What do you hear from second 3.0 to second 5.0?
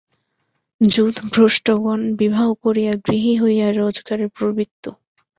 গৃহী হইয়া রোজগারে প্রবৃত্ত।